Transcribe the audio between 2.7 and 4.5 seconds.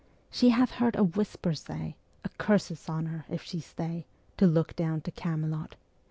is on her if she stay Ā Ā To